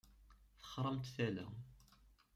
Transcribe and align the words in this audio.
Texṛamt 0.59 1.07
tala. 1.15 1.45